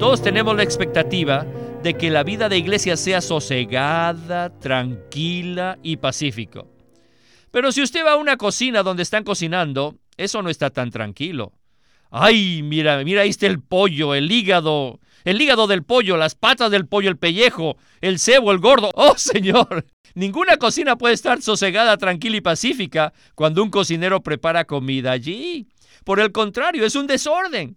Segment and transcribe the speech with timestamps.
[0.00, 1.44] Todos tenemos la expectativa
[1.82, 6.66] de que la vida de iglesia sea sosegada, tranquila y pacífico.
[7.50, 11.52] Pero si usted va a una cocina donde están cocinando, eso no está tan tranquilo.
[12.10, 16.70] Ay, mira, mira, ahí está el pollo, el hígado, el hígado del pollo, las patas
[16.70, 18.90] del pollo, el pellejo, el cebo, el gordo.
[18.94, 19.84] ¡Oh, señor!
[20.14, 25.68] Ninguna cocina puede estar sosegada, tranquila y pacífica cuando un cocinero prepara comida allí.
[26.04, 27.76] Por el contrario, es un desorden.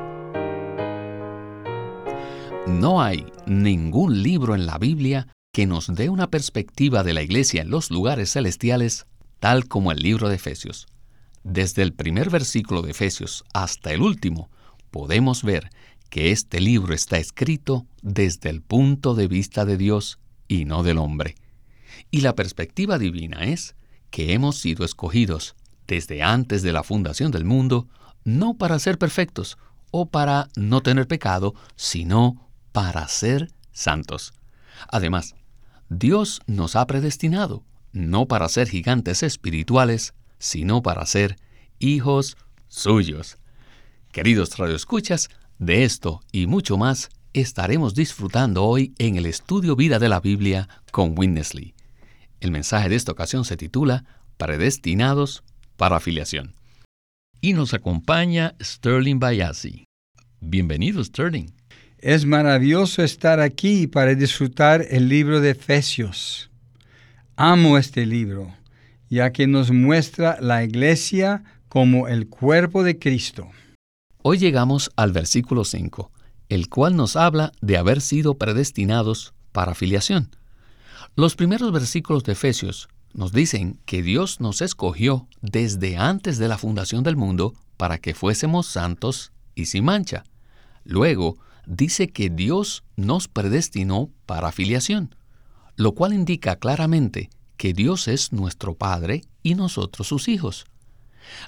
[2.67, 7.63] No hay ningún libro en la Biblia que nos dé una perspectiva de la iglesia
[7.63, 9.07] en los lugares celestiales
[9.39, 10.85] tal como el libro de Efesios.
[11.43, 14.51] Desde el primer versículo de Efesios hasta el último,
[14.91, 15.71] podemos ver
[16.11, 20.99] que este libro está escrito desde el punto de vista de Dios y no del
[20.99, 21.35] hombre.
[22.11, 23.75] Y la perspectiva divina es
[24.11, 25.55] que hemos sido escogidos
[25.87, 27.87] desde antes de la fundación del mundo,
[28.23, 29.57] no para ser perfectos
[29.89, 34.33] o para no tener pecado, sino para ser santos.
[34.89, 35.35] Además,
[35.89, 41.37] Dios nos ha predestinado, no para ser gigantes espirituales, sino para ser
[41.79, 43.37] hijos suyos.
[44.11, 50.09] Queridos radioescuchas, de esto y mucho más estaremos disfrutando hoy en el estudio Vida de
[50.09, 51.75] la Biblia con Winnesley.
[52.39, 54.03] El mensaje de esta ocasión se titula
[54.37, 55.43] Predestinados
[55.77, 56.55] para afiliación.
[57.41, 59.85] Y nos acompaña Sterling Bayasi.
[60.39, 61.60] Bienvenido, Sterling.
[62.01, 66.49] Es maravilloso estar aquí para disfrutar el libro de Efesios.
[67.35, 68.51] Amo este libro,
[69.07, 73.51] ya que nos muestra la iglesia como el cuerpo de Cristo.
[74.23, 76.11] Hoy llegamos al versículo 5,
[76.49, 80.35] el cual nos habla de haber sido predestinados para afiliación.
[81.15, 86.57] Los primeros versículos de Efesios nos dicen que Dios nos escogió desde antes de la
[86.57, 90.23] fundación del mundo para que fuésemos santos y sin mancha.
[90.83, 95.15] Luego, dice que Dios nos predestinó para afiliación,
[95.75, 100.65] lo cual indica claramente que Dios es nuestro Padre y nosotros sus hijos.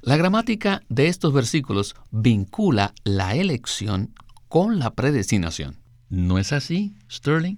[0.01, 4.13] La gramática de estos versículos vincula la elección
[4.47, 5.77] con la predestinación.
[6.09, 7.57] ¿No es así, Sterling?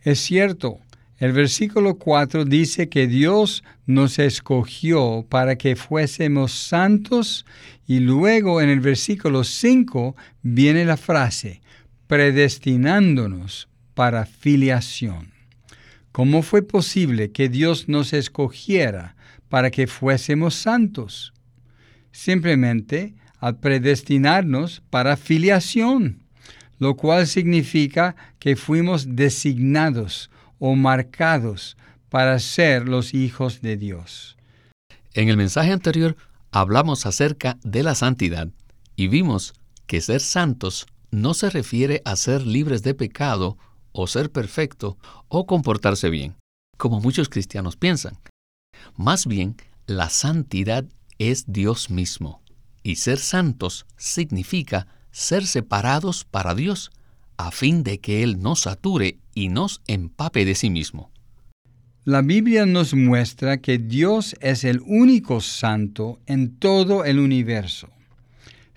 [0.00, 0.78] Es cierto.
[1.18, 7.44] El versículo 4 dice que Dios nos escogió para que fuésemos santos
[7.86, 11.60] y luego en el versículo 5 viene la frase,
[12.10, 15.30] predestinándonos para filiación.
[16.10, 19.14] ¿Cómo fue posible que Dios nos escogiera
[19.48, 21.32] para que fuésemos santos?
[22.10, 26.24] Simplemente al predestinarnos para filiación,
[26.80, 31.76] lo cual significa que fuimos designados o marcados
[32.08, 34.36] para ser los hijos de Dios.
[35.14, 36.16] En el mensaje anterior
[36.50, 38.48] hablamos acerca de la santidad
[38.96, 39.54] y vimos
[39.86, 43.58] que ser santos no se refiere a ser libres de pecado
[43.92, 44.98] o ser perfecto
[45.28, 46.36] o comportarse bien,
[46.76, 48.18] como muchos cristianos piensan.
[48.96, 49.56] Más bien,
[49.86, 50.84] la santidad
[51.18, 52.42] es Dios mismo,
[52.82, 56.90] y ser santos significa ser separados para Dios,
[57.36, 61.10] a fin de que Él nos sature y nos empape de sí mismo.
[62.04, 67.90] La Biblia nos muestra que Dios es el único santo en todo el universo.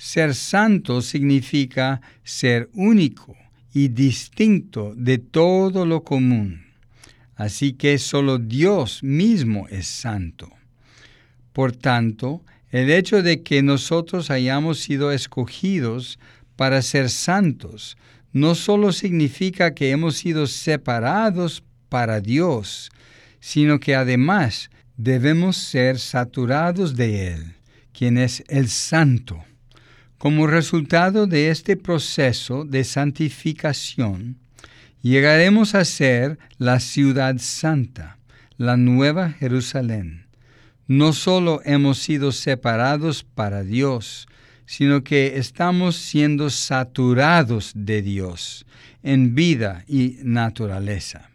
[0.06, 3.38] Ser santo significa ser único
[3.74, 6.66] y distinto de todo lo común.
[7.38, 10.52] Así que solo Dios mismo es santo.
[11.54, 16.20] Por tanto, el hecho de que nosotros hayamos sido escogidos
[16.58, 17.96] para ser santos
[18.34, 22.92] no solo significa que hemos sido separados para Dios,
[23.40, 27.54] sino que además debemos ser saturados de Él,
[27.94, 29.46] quien es el santo.
[30.24, 34.38] Como resultado de este proceso de santificación,
[35.02, 38.20] llegaremos a ser la ciudad santa,
[38.56, 40.28] la nueva Jerusalén.
[40.88, 44.30] No solo hemos sido separados para Dios,
[44.66, 48.66] sino que estamos siendo saturados de Dios
[49.02, 51.32] en vida y naturaleza.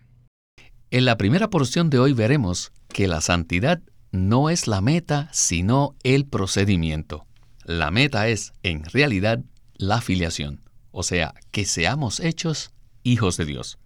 [0.91, 3.83] En la primera porción de hoy veremos que la santidad
[4.13, 7.28] no es la meta, sino el procedimiento.
[7.69, 9.41] La meta es, en realidad,
[9.75, 12.71] la filiación, o sea, que seamos hechos
[13.03, 13.79] hijos de Dios.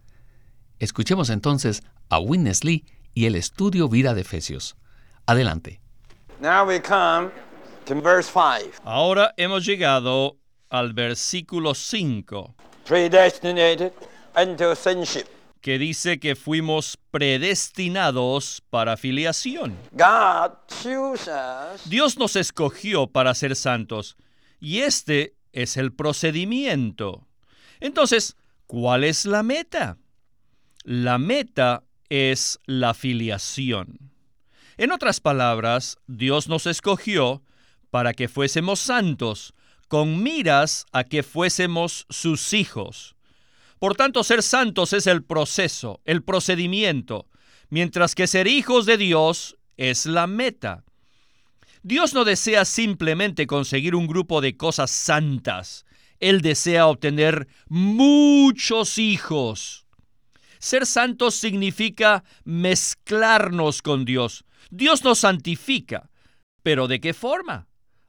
[0.79, 4.77] Escuchemos entonces a Witness Lee y el estudio vida de Efesios.
[5.27, 5.81] Adelante.
[8.85, 10.37] Ahora hemos llegado
[10.71, 12.55] al versículo 5,
[15.63, 19.79] que dice que fuimos predestinados para filiación.
[21.87, 24.17] Dios nos escogió para ser santos,
[24.61, 27.27] y este es el procedimiento.
[27.81, 28.37] Entonces,
[28.67, 29.99] ¿cuál es la meta?
[30.83, 34.11] La meta es la filiación.
[34.77, 37.43] En otras palabras, Dios nos escogió
[37.91, 39.55] para que fuésemos santos,
[39.87, 43.15] con miras a que fuésemos sus hijos.
[43.83, 47.27] Por tanto, ser santos es el proceso, el procedimiento,
[47.69, 50.85] mientras que ser hijos de Dios es la meta.
[51.83, 55.85] Dios no desea simplemente conseguir un grupo de cosas santas,
[56.21, 59.85] Él desea obtener muchos hijos.
[60.61, 64.45] Ser santos significa mezclarnos con Dios.
[64.71, 66.09] Dios nos santifica.
[66.63, 67.67] ¿Pero de qué forma?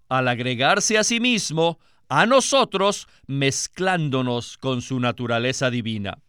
[0.07, 6.19] Al agregarse a sí mismo a nosotros, mezclándonos con su naturaleza divina.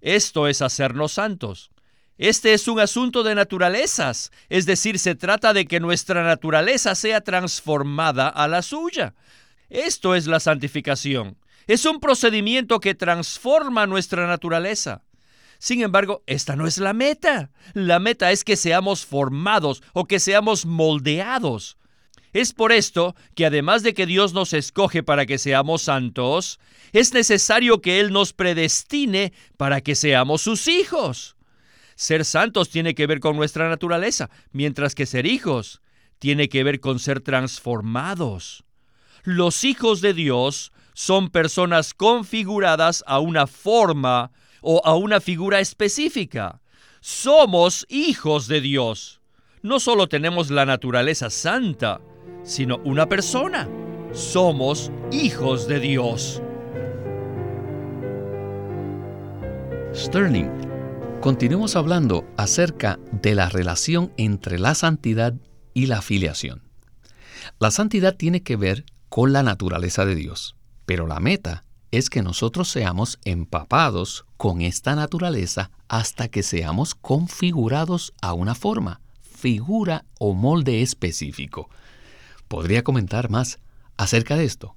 [0.00, 1.70] Esto es hacernos santos.
[2.18, 7.20] Este es un asunto de naturalezas, es decir, se trata de que nuestra naturaleza sea
[7.20, 9.14] transformada a la suya.
[9.68, 11.36] Esto es la santificación.
[11.66, 15.02] Es un procedimiento que transforma nuestra naturaleza.
[15.58, 17.50] Sin embargo, esta no es la meta.
[17.74, 21.76] La meta es que seamos formados o que seamos moldeados.
[22.36, 26.60] Es por esto que además de que Dios nos escoge para que seamos santos,
[26.92, 31.34] es necesario que Él nos predestine para que seamos sus hijos.
[31.94, 35.80] Ser santos tiene que ver con nuestra naturaleza, mientras que ser hijos
[36.18, 38.64] tiene que ver con ser transformados.
[39.22, 44.30] Los hijos de Dios son personas configuradas a una forma
[44.60, 46.60] o a una figura específica.
[47.00, 49.22] Somos hijos de Dios.
[49.62, 51.98] No solo tenemos la naturaleza santa,
[52.46, 53.68] sino una persona.
[54.12, 56.40] Somos hijos de Dios.
[59.94, 60.66] Sterling
[61.20, 65.34] Continuemos hablando acerca de la relación entre la santidad
[65.74, 66.62] y la filiación.
[67.58, 70.54] La santidad tiene que ver con la naturaleza de Dios,
[70.84, 78.12] pero la meta es que nosotros seamos empapados con esta naturaleza hasta que seamos configurados
[78.22, 81.70] a una forma, figura o molde específico.
[82.48, 83.58] ¿Podría comentar más
[83.96, 84.76] acerca de esto?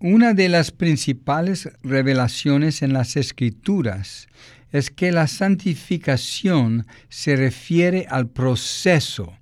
[0.00, 4.26] Una de las principales revelaciones en las escrituras
[4.72, 9.32] es que la santificación se refiere al proceso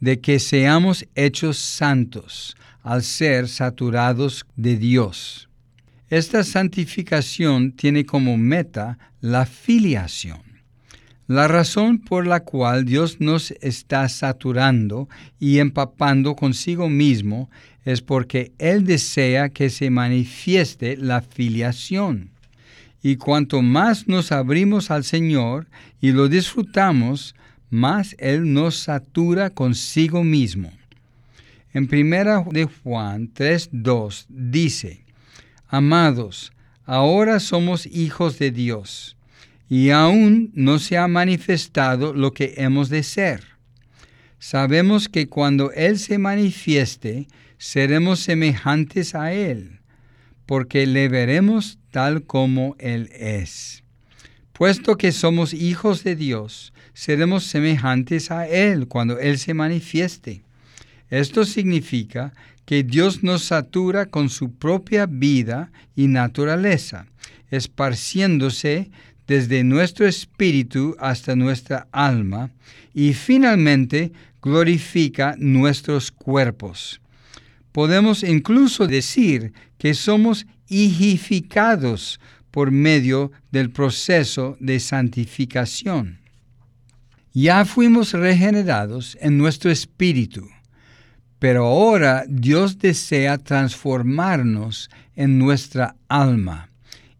[0.00, 5.48] de que seamos hechos santos al ser saturados de Dios.
[6.08, 10.45] Esta santificación tiene como meta la filiación.
[11.28, 15.08] La razón por la cual Dios nos está saturando
[15.40, 17.50] y empapando consigo mismo
[17.84, 22.30] es porque Él desea que se manifieste la filiación.
[23.02, 25.66] Y cuanto más nos abrimos al Señor
[26.00, 27.34] y lo disfrutamos,
[27.70, 30.72] más Él nos satura consigo mismo.
[31.72, 35.04] En primera de Juan 3:2 dice,
[35.68, 36.52] Amados,
[36.84, 39.15] ahora somos hijos de Dios,
[39.68, 43.44] y aún no se ha manifestado lo que hemos de ser.
[44.38, 47.26] Sabemos que cuando Él se manifieste,
[47.58, 49.80] seremos semejantes a Él,
[50.44, 53.82] porque le veremos tal como Él es.
[54.52, 60.42] Puesto que somos hijos de Dios, seremos semejantes a Él cuando Él se manifieste.
[61.10, 62.32] Esto significa
[62.64, 67.06] que Dios nos satura con su propia vida y naturaleza,
[67.50, 68.90] esparciéndose
[69.26, 72.50] desde nuestro espíritu hasta nuestra alma
[72.94, 77.00] y finalmente glorifica nuestros cuerpos.
[77.72, 86.20] Podemos incluso decir que somos higificados por medio del proceso de santificación.
[87.34, 90.48] Ya fuimos regenerados en nuestro espíritu,
[91.38, 96.70] pero ahora Dios desea transformarnos en nuestra alma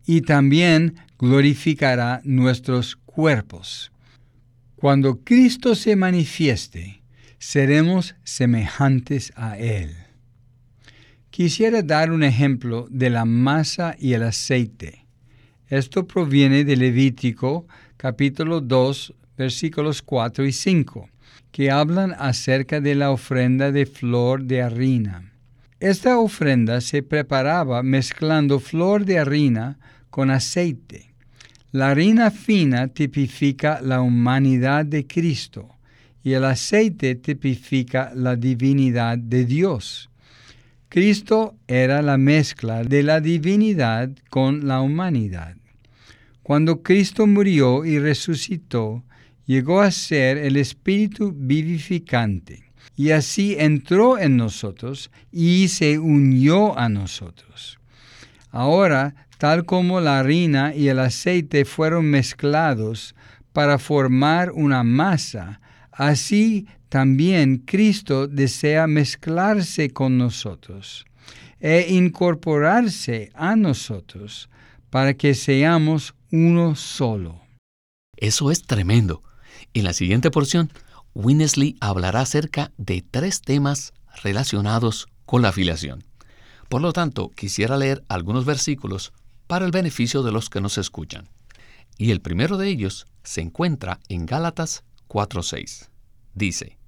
[0.07, 3.93] y también glorificará nuestros cuerpos.
[4.77, 7.03] Cuando Cristo se manifieste,
[7.39, 9.97] seremos semejantes a Él.
[11.31, 15.07] Quisiera dar un ejemplo de la masa y el aceite.
[15.69, 21.11] Esto proviene de Levítico capítulo 2 versículos 4 y 5,
[21.53, 25.33] que hablan acerca de la ofrenda de flor de harina.
[25.79, 31.06] Esta ofrenda se preparaba mezclando flor de harina con aceite.
[31.77, 35.77] La harina fina tipifica la humanidad de Cristo
[36.25, 40.09] y el aceite tipifica la divinidad de Dios.
[40.89, 45.55] Cristo era la mezcla de la divinidad con la humanidad.
[46.43, 49.05] Cuando Cristo murió y resucitó,
[49.45, 56.89] llegó a ser el Espíritu vivificante y así entró en nosotros y se unió a
[56.89, 57.79] nosotros.
[58.51, 63.15] Ahora, tal como la harina y el aceite fueron mezclados
[63.53, 65.61] para formar una masa,
[65.93, 71.05] así también Cristo desea mezclarse con nosotros
[71.61, 74.49] e incorporarse a nosotros
[74.91, 77.41] para que seamos uno solo.
[78.17, 79.23] Eso es tremendo.
[79.75, 80.71] En la siguiente porción
[81.15, 86.05] Winnesley hablará acerca de tres temas relacionados con la afiliación.
[86.69, 89.13] Por lo tanto, quisiera leer algunos versículos
[89.47, 91.29] para el beneficio de los que nos escuchan.
[91.99, 95.89] Y el primero de ellos se encuentra en Gálatas 4:6.
[96.35, 96.79] Dice,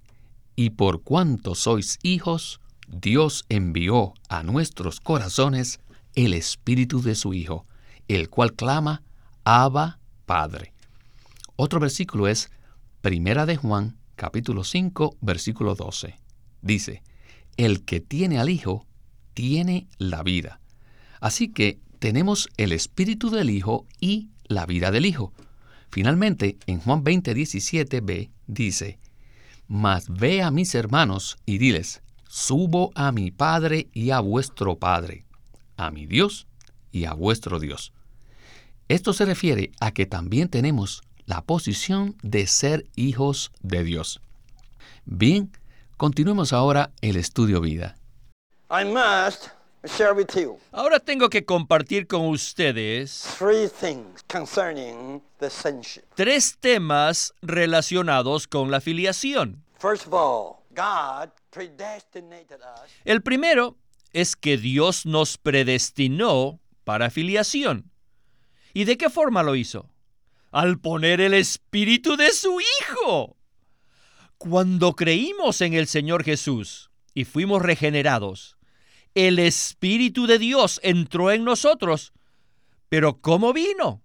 [0.56, 5.80] Y por cuanto sois hijos, Dios envió a nuestros corazones
[6.14, 7.64] el espíritu de su Hijo,
[8.08, 9.02] el cual clama,
[9.44, 10.74] Abba, Padre.
[11.56, 12.50] Otro versículo es
[13.00, 16.18] Primera de Juan capítulo 5, versículo 12.
[16.60, 17.02] Dice,
[17.56, 18.84] el que tiene al Hijo,
[19.38, 20.58] tiene la vida.
[21.20, 25.32] Así que tenemos el Espíritu del Hijo y la vida del Hijo.
[25.92, 28.98] Finalmente, en Juan 20, 17b, dice,
[29.68, 35.24] Mas ve a mis hermanos y diles, subo a mi Padre y a vuestro Padre,
[35.76, 36.48] a mi Dios
[36.90, 37.92] y a vuestro Dios.
[38.88, 44.20] Esto se refiere a que también tenemos la posición de ser hijos de Dios.
[45.04, 45.52] Bien,
[45.96, 47.97] continuemos ahora el estudio vida.
[50.72, 53.26] Ahora tengo que compartir con ustedes
[56.14, 59.64] tres temas relacionados con la filiación.
[63.04, 63.76] El primero
[64.12, 67.90] es que Dios nos predestinó para filiación.
[68.74, 69.88] ¿Y de qué forma lo hizo?
[70.50, 73.36] al poner el espíritu de su Hijo.
[74.38, 78.56] Cuando creímos en el Señor Jesús y fuimos regenerados,
[79.18, 82.12] el Espíritu de Dios entró en nosotros.
[82.88, 84.00] Pero ¿cómo vino?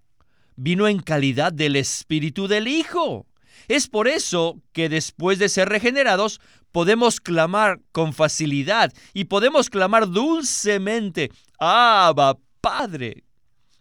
[0.55, 3.27] Vino en calidad del Espíritu del Hijo.
[3.67, 6.41] Es por eso que después de ser regenerados
[6.71, 11.29] podemos clamar con facilidad y podemos clamar dulcemente,
[11.59, 13.23] Abba, Padre.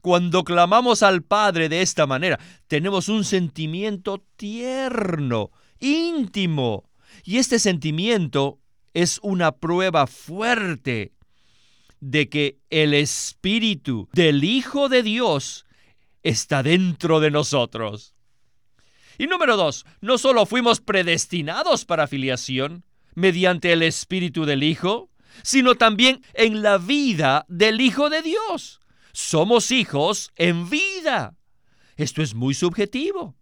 [0.02, 6.90] Cuando clamamos al Padre de esta manera, tenemos un sentimiento tierno, íntimo.
[7.24, 8.58] Y este sentimiento
[8.92, 11.12] es una prueba fuerte
[12.02, 15.64] de que el Espíritu del Hijo de Dios
[16.22, 18.14] está dentro de nosotros.
[19.16, 25.08] Y número dos, no solo fuimos predestinados para filiación mediante el Espíritu del Hijo,
[25.42, 28.82] sino también en la vida del Hijo de Dios
[29.12, 31.36] somos hijos en vida.
[31.96, 33.36] Esto es muy subjetivo.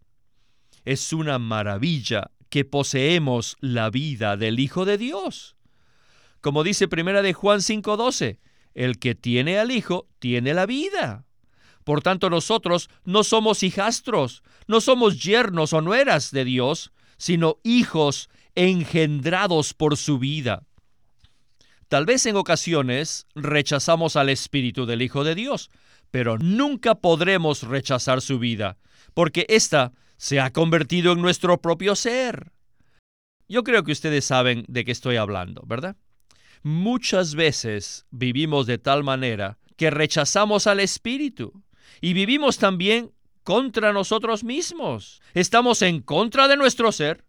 [0.84, 5.56] Es una maravilla que poseemos la vida del Hijo de Dios.
[6.40, 8.38] Como dice Primera de Juan 5:12,
[8.74, 11.24] el que tiene al Hijo tiene la vida.
[11.84, 18.28] Por tanto, nosotros no somos hijastros, no somos yernos o nueras de Dios, sino hijos
[18.54, 20.62] engendrados por su vida.
[21.88, 25.70] Tal vez en ocasiones rechazamos al Espíritu del Hijo de Dios,
[26.10, 28.78] pero nunca podremos rechazar su vida,
[29.14, 32.52] porque ésta se ha convertido en nuestro propio ser.
[33.48, 35.96] Yo creo que ustedes saben de qué estoy hablando, ¿verdad?
[36.62, 41.62] Muchas veces vivimos de tal manera que rechazamos al Espíritu
[42.00, 43.12] y vivimos también
[43.44, 45.22] contra nosotros mismos.
[45.32, 47.24] Estamos en contra de nuestro ser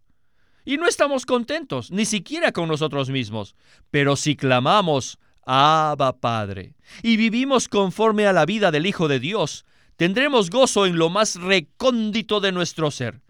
[0.65, 3.55] y no estamos contentos, ni siquiera con nosotros mismos.
[3.89, 9.65] Pero si clamamos, Abba Padre, y vivimos conforme a la vida del Hijo de Dios,
[9.95, 13.21] tendremos gozo en lo más recóndito de nuestro ser.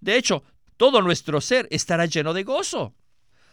[0.00, 0.44] De hecho,
[0.76, 2.94] todo nuestro ser estará lleno de gozo.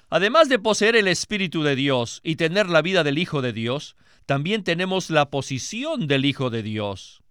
[0.10, 3.96] Además de poseer el Espíritu de Dios y tener la vida del Hijo de Dios,
[4.26, 7.24] también tenemos la posición del Hijo de Dios.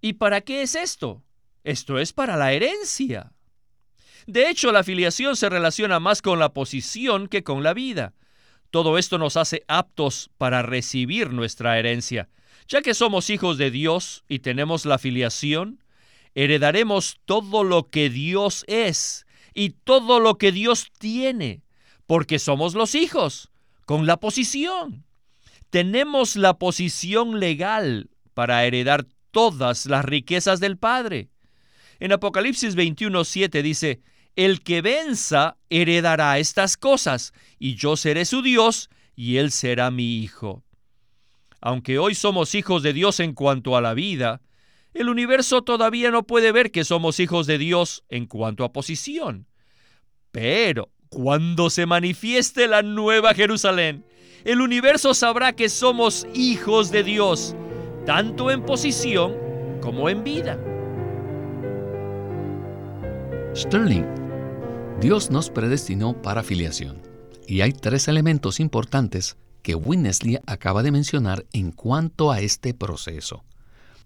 [0.00, 1.22] ¿Y para qué es esto?
[1.64, 3.32] Esto es para la herencia.
[4.26, 8.14] De hecho, la filiación se relaciona más con la posición que con la vida.
[8.70, 12.28] Todo esto nos hace aptos para recibir nuestra herencia.
[12.68, 15.82] Ya que somos hijos de Dios y tenemos la filiación,
[16.34, 21.62] heredaremos todo lo que Dios es y todo lo que Dios tiene,
[22.06, 23.50] porque somos los hijos,
[23.86, 25.04] con la posición.
[25.70, 31.28] Tenemos la posición legal para heredar todas las riquezas del Padre.
[31.98, 34.00] En Apocalipsis 21:7 dice,
[34.36, 40.18] El que venza heredará estas cosas, y yo seré su Dios, y él será mi
[40.18, 40.64] hijo.
[41.60, 44.42] Aunque hoy somos hijos de Dios en cuanto a la vida,
[44.92, 49.48] el universo todavía no puede ver que somos hijos de Dios en cuanto a posición.
[50.30, 54.04] Pero cuando se manifieste la nueva Jerusalén,
[54.44, 57.54] el universo sabrá que somos hijos de Dios,
[58.04, 59.34] tanto en posición
[59.80, 60.58] como en vida.
[63.54, 64.04] Sterling,
[65.00, 67.00] Dios nos predestinó para filiación,
[67.46, 73.44] y hay tres elementos importantes que Winnesley acaba de mencionar en cuanto a este proceso.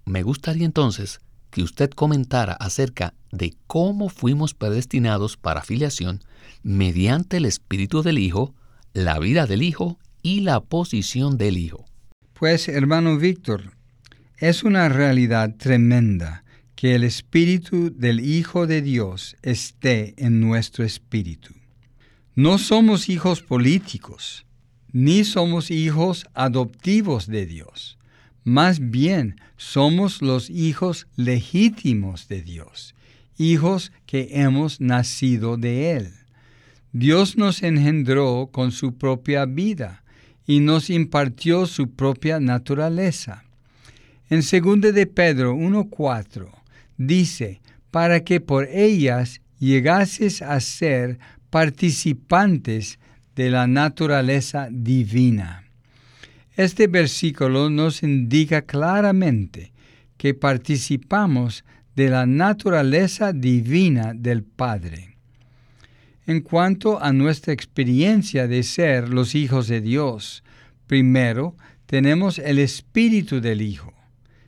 [0.04, 1.20] Me gustaría entonces
[1.50, 6.20] que usted comentara acerca de cómo fuimos predestinados para filiación
[6.62, 8.54] mediante el Espíritu del Hijo,
[8.92, 11.84] la vida del Hijo y la posición del Hijo.
[12.34, 13.72] Pues, hermano Víctor,
[14.38, 16.44] es una realidad tremenda
[16.76, 21.52] que el Espíritu del Hijo de Dios esté en nuestro espíritu.
[22.36, 24.46] No somos hijos políticos,
[24.92, 27.97] ni somos hijos adoptivos de Dios.
[28.44, 32.94] Más bien, somos los hijos legítimos de Dios,
[33.36, 36.12] hijos que hemos nacido de Él.
[36.92, 40.02] Dios nos engendró con su propia vida
[40.46, 43.44] y nos impartió su propia naturaleza.
[44.30, 46.50] En 2 de Pedro 1.4
[46.96, 51.18] dice, para que por ellas llegases a ser
[51.50, 52.98] participantes
[53.34, 55.67] de la naturaleza divina.
[56.58, 59.70] Este versículo nos indica claramente
[60.16, 65.14] que participamos de la naturaleza divina del Padre.
[66.26, 70.42] En cuanto a nuestra experiencia de ser los hijos de Dios,
[70.88, 71.54] primero
[71.86, 73.94] tenemos el espíritu del Hijo.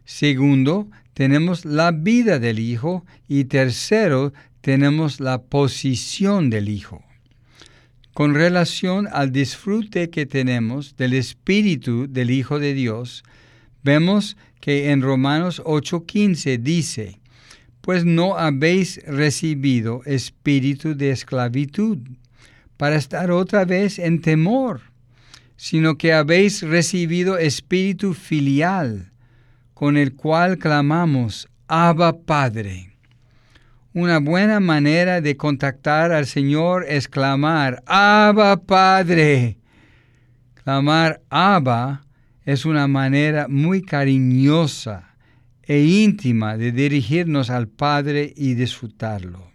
[0.05, 3.07] Segundo, tenemos la vida del Hijo.
[3.29, 7.05] Y tercero, tenemos la posición del Hijo.
[8.21, 13.25] Con relación al disfrute que tenemos del Espíritu del Hijo de Dios,
[13.83, 17.19] vemos que en Romanos 8:15 dice,
[17.81, 21.97] pues no habéis recibido espíritu de esclavitud
[22.77, 24.83] para estar otra vez en temor,
[25.57, 29.13] sino que habéis recibido espíritu filial,
[29.73, 32.90] con el cual clamamos, Abba Padre.
[33.93, 39.57] Una buena manera de contactar al Señor es clamar, Abba Padre.
[40.63, 42.07] Clamar Abba
[42.45, 45.17] es una manera muy cariñosa
[45.65, 49.51] e íntima de dirigirnos al Padre y disfrutarlo.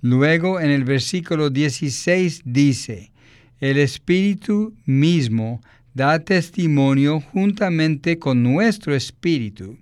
[0.00, 3.10] Luego en el versículo 16 dice,
[3.58, 5.60] el Espíritu mismo
[5.92, 9.76] da testimonio juntamente con nuestro Espíritu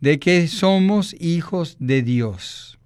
[0.00, 2.76] de que somos hijos de Dios.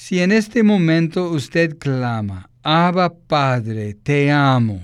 [0.00, 4.80] Si en este momento usted clama, Abba Padre, te amo,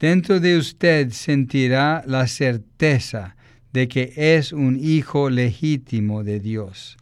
[0.00, 3.36] dentro de usted sentirá la certeza
[3.74, 6.96] de que es un hijo legítimo de Dios.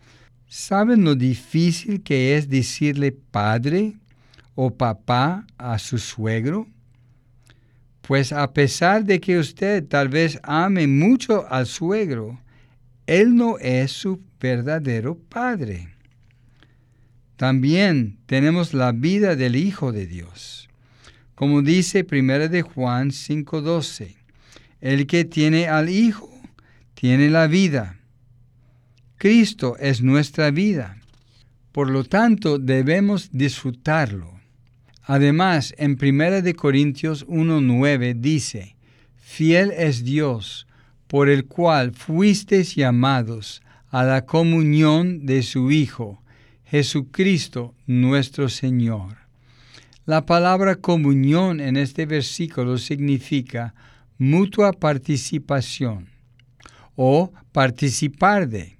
[0.49, 3.95] ¿Saben lo difícil que es decirle padre
[4.57, 6.67] o papá a su suegro?
[8.03, 12.41] Pues a pesar de que usted tal vez ame mucho al suegro,
[13.07, 15.94] él no es su verdadero padre.
[17.37, 20.69] También tenemos la vida del Hijo de Dios.
[21.35, 24.17] Como dice 1 de Juan 5:12,
[24.81, 26.31] el que tiene al Hijo
[26.95, 27.99] tiene la vida.
[29.17, 30.99] Cristo es nuestra vida.
[31.73, 34.41] Por lo tanto, debemos disfrutarlo.
[35.03, 38.77] Además, en 1 Corintios 1.9 dice,
[39.17, 40.67] Fiel es Dios,
[41.09, 46.23] por el cual fuisteis llamados a la comunión de su Hijo,
[46.75, 49.19] Jesucristo nuestro Señor.
[50.07, 53.77] La palabra comunión en este versículo significa
[54.19, 56.09] mutua participación
[56.97, 58.77] o participar de.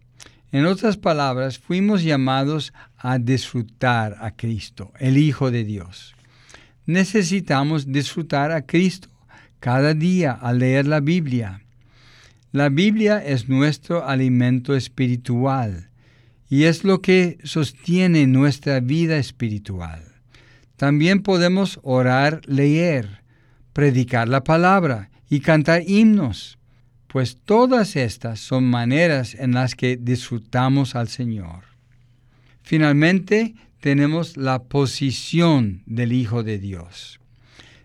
[0.51, 6.17] En otras palabras, fuimos llamados a disfrutar a Cristo, el Hijo de Dios.
[6.87, 9.09] Necesitamos disfrutar a Cristo
[9.61, 11.63] cada día al leer la Biblia.
[12.51, 15.91] La Biblia es nuestro alimento espiritual
[16.49, 20.03] y es lo que sostiene nuestra vida espiritual.
[20.77, 23.23] También podemos orar, leer,
[23.73, 26.59] predicar la palabra y cantar himnos
[27.15, 31.63] pues todas estas son maneras en las que disfrutamos al Señor.
[32.65, 37.21] Finalmente, tenemos la posición del Hijo de Dios.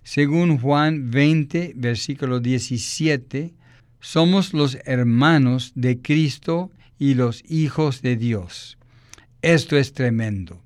[0.01, 3.53] Según Juan 20, versículo 17,
[3.99, 8.77] somos los hermanos de Cristo y los hijos de Dios.
[9.41, 10.61] Esto es tremendo.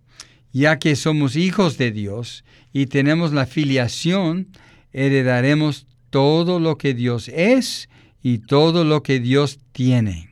[0.52, 2.44] Ya que somos hijos de Dios
[2.74, 4.50] y tenemos la filiación,
[4.92, 7.88] heredaremos todo lo que Dios es
[8.22, 10.30] y todo lo que Dios tiene.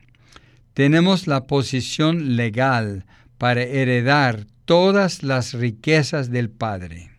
[0.74, 3.04] Tenemos la posición legal
[3.38, 7.10] para heredar todas las riquezas del Padre.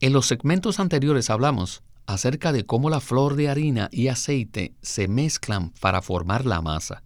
[0.00, 5.08] En los segmentos anteriores hablamos acerca de cómo la flor de harina y aceite se
[5.08, 7.02] mezclan para formar la masa.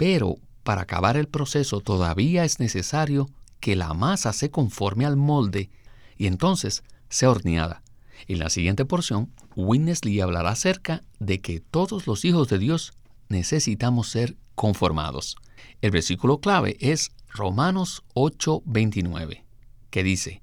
[0.00, 3.28] Pero para acabar el proceso todavía es necesario
[3.60, 5.68] que la masa se conforme al molde
[6.16, 7.82] y entonces sea horneada.
[8.26, 12.94] En la siguiente porción, Winnesley hablará acerca de que todos los hijos de Dios
[13.28, 15.36] necesitamos ser conformados.
[15.82, 19.44] El versículo clave es Romanos 8:29,
[19.90, 20.40] que dice,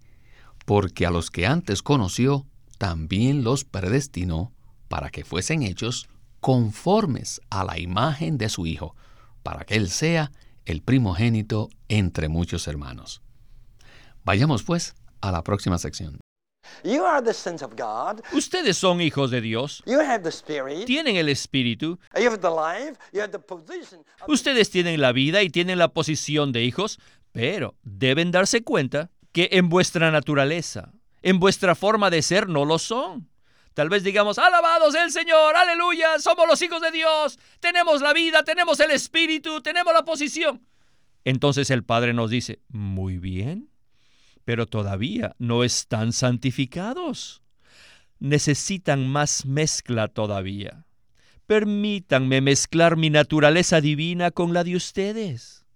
[0.67, 2.45] porque a los que antes conoció,
[2.77, 4.53] también los predestinó
[4.87, 6.07] para que fuesen hechos
[6.41, 8.95] conformes a la imagen de su Hijo
[9.47, 10.33] para que Él sea
[10.65, 13.21] el primogénito entre muchos hermanos.
[14.25, 16.19] Vayamos pues a la próxima sección.
[18.33, 19.83] Ustedes son hijos de Dios.
[20.83, 21.97] Tienen el Espíritu.
[24.27, 26.99] Ustedes tienen la vida y tienen la posición de hijos,
[27.31, 32.79] pero deben darse cuenta que en vuestra naturaleza, en vuestra forma de ser, no lo
[32.79, 33.29] son.
[33.77, 38.41] Tal vez digamos, alabados el Señor, aleluya, somos los hijos de Dios, tenemos la vida,
[38.41, 40.65] tenemos el Espíritu, tenemos la posición.
[41.23, 43.69] Entonces el Padre nos dice, muy bien,
[44.45, 47.43] pero todavía no están santificados.
[48.17, 50.87] Necesitan más mezcla todavía.
[51.45, 55.67] Permítanme mezclar mi naturaleza divina con la de ustedes.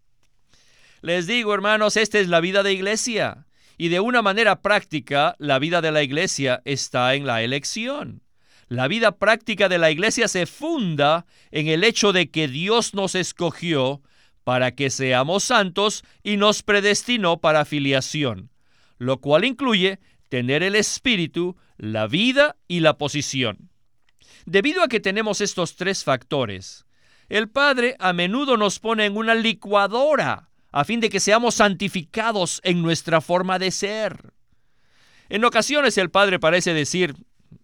[1.02, 3.46] Les digo, hermanos, esta es la vida de iglesia.
[3.82, 8.22] Y de una manera práctica, la vida de la iglesia está en la elección.
[8.68, 13.16] La vida práctica de la iglesia se funda en el hecho de que Dios nos
[13.16, 14.04] escogió
[14.44, 18.52] para que seamos santos y nos predestinó para filiación,
[19.00, 23.72] lo cual incluye tener el espíritu, la vida y la posición.
[24.46, 26.86] Debido a que tenemos estos tres factores,
[27.30, 32.62] el Padre a menudo nos pone en una licuadora a fin de que seamos santificados
[32.64, 34.34] en nuestra forma de ser.
[35.30, 37.16] En ocasiones el Padre parece decir,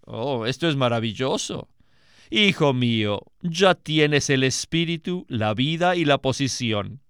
[0.05, 1.69] oh, esto es maravilloso.
[2.29, 7.01] Hijo mío, ya tienes el espíritu, la vida y la posición.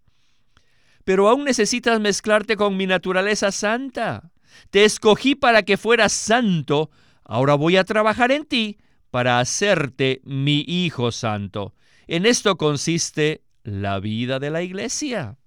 [1.03, 4.31] Pero aún necesitas mezclarte con mi naturaleza santa.
[4.69, 6.91] Te escogí para que fueras santo,
[7.23, 8.77] ahora voy a trabajar en ti
[9.09, 11.73] para hacerte mi Hijo Santo.
[12.07, 15.37] En esto consiste la vida de la iglesia.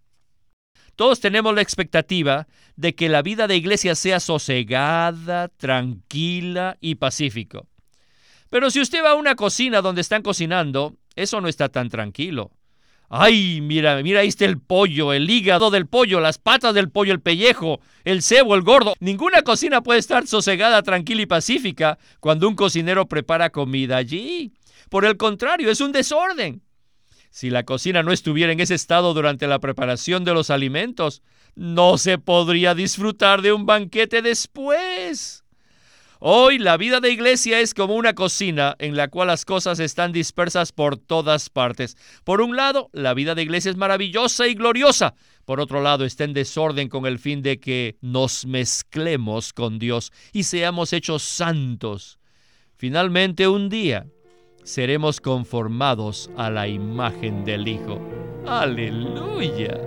[1.00, 7.68] Todos tenemos la expectativa de que la vida de iglesia sea sosegada, tranquila y pacífico.
[8.50, 12.50] Pero si usted va a una cocina donde están cocinando, eso no está tan tranquilo.
[13.08, 17.14] Ay, mira, mira, ahí está el pollo, el hígado del pollo, las patas del pollo,
[17.14, 18.92] el pellejo, el cebo, el gordo.
[19.00, 24.52] Ninguna cocina puede estar sosegada, tranquila y pacífica cuando un cocinero prepara comida allí.
[24.90, 26.60] Por el contrario, es un desorden.
[27.30, 31.22] Si la cocina no estuviera en ese estado durante la preparación de los alimentos,
[31.54, 35.44] no se podría disfrutar de un banquete después.
[36.18, 40.12] Hoy la vida de iglesia es como una cocina en la cual las cosas están
[40.12, 41.96] dispersas por todas partes.
[42.24, 45.14] Por un lado, la vida de iglesia es maravillosa y gloriosa.
[45.46, 50.12] Por otro lado, está en desorden con el fin de que nos mezclemos con Dios
[50.32, 52.18] y seamos hechos santos.
[52.76, 54.06] Finalmente, un día,
[54.62, 58.00] seremos conformados a la imagen del Hijo.
[58.46, 59.78] Aleluya.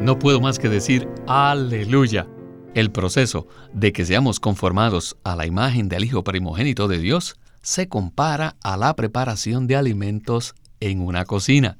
[0.00, 2.26] No puedo más que decir aleluya.
[2.74, 7.88] El proceso de que seamos conformados a la imagen del Hijo primogénito de Dios se
[7.88, 11.78] compara a la preparación de alimentos en una cocina.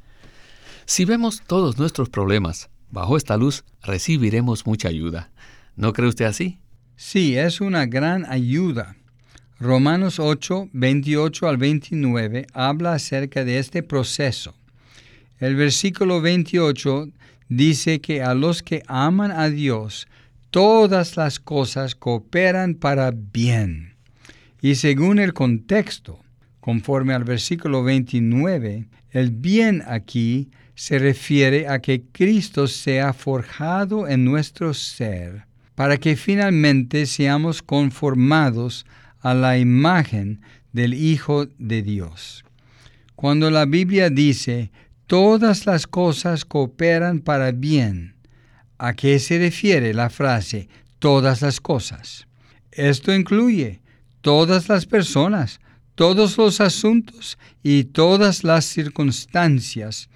[0.84, 5.30] Si vemos todos nuestros problemas bajo esta luz, recibiremos mucha ayuda.
[5.76, 6.59] ¿No cree usted así?
[7.02, 8.94] Sí, es una gran ayuda.
[9.58, 14.54] Romanos 8, 28 al 29 habla acerca de este proceso.
[15.38, 17.08] El versículo 28
[17.48, 20.08] dice que a los que aman a Dios,
[20.50, 23.94] todas las cosas cooperan para bien.
[24.60, 26.20] Y según el contexto,
[26.60, 34.26] conforme al versículo 29, el bien aquí se refiere a que Cristo sea forjado en
[34.26, 35.49] nuestro ser
[35.80, 38.84] para que finalmente seamos conformados
[39.22, 40.42] a la imagen
[40.74, 42.44] del Hijo de Dios.
[43.16, 44.72] Cuando la Biblia dice,
[45.06, 48.14] todas las cosas cooperan para bien,
[48.76, 52.26] a qué se refiere la frase todas las cosas.
[52.72, 53.80] Esto incluye
[54.20, 55.60] todas las personas,
[55.94, 60.10] todos los asuntos y todas las circunstancias,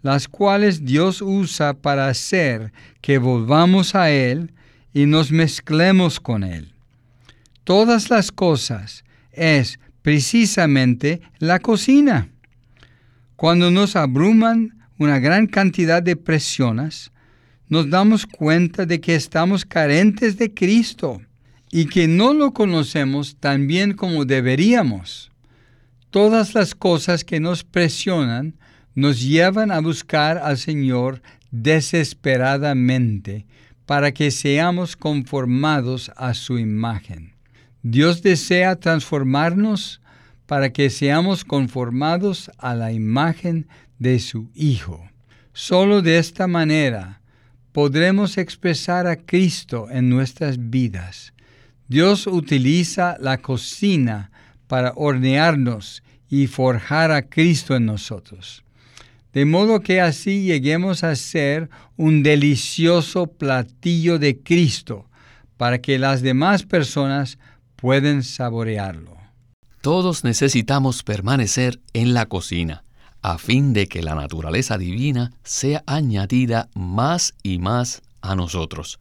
[0.00, 4.54] las cuales Dios usa para hacer que volvamos a Él
[4.92, 6.72] y nos mezclemos con Él.
[7.64, 12.28] Todas las cosas es precisamente la cocina.
[13.36, 17.10] Cuando nos abruman una gran cantidad de presiones,
[17.68, 21.22] nos damos cuenta de que estamos carentes de Cristo
[21.70, 25.30] y que no lo conocemos tan bien como deberíamos.
[26.10, 28.56] Todas las cosas que nos presionan
[28.96, 31.22] nos llevan a buscar al Señor
[31.52, 33.46] desesperadamente
[33.90, 37.32] para que seamos conformados a su imagen.
[37.82, 40.00] Dios desea transformarnos
[40.46, 43.66] para que seamos conformados a la imagen
[43.98, 45.10] de su Hijo.
[45.52, 47.20] Solo de esta manera
[47.72, 51.32] podremos expresar a Cristo en nuestras vidas.
[51.88, 54.30] Dios utiliza la cocina
[54.68, 58.62] para hornearnos y forjar a Cristo en nosotros.
[59.32, 65.08] De modo que así lleguemos a ser un delicioso platillo de Cristo
[65.56, 67.38] para que las demás personas
[67.76, 69.16] puedan saborearlo.
[69.80, 72.84] Todos necesitamos permanecer en la cocina
[73.22, 79.00] a fin de que la naturaleza divina sea añadida más y más a nosotros.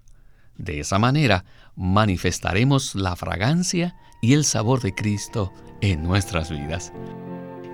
[0.58, 6.92] De esa manera manifestaremos la fragancia y el sabor de Cristo en nuestras vidas.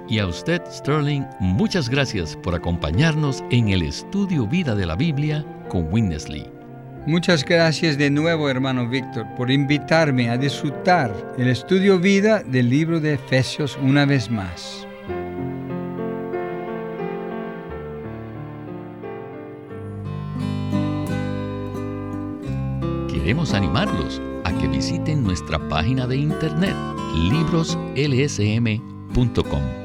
[0.07, 5.43] Y a usted, Sterling, muchas gracias por acompañarnos en el estudio Vida de la Biblia
[5.67, 6.55] con Winnesley.
[7.07, 12.99] Muchas gracias de nuevo, hermano Víctor, por invitarme a disfrutar el estudio vida del libro
[12.99, 14.87] de Efesios una vez más.
[23.07, 26.75] Queremos animarlos a que visiten nuestra página de internet
[27.29, 29.84] libroslsm.com.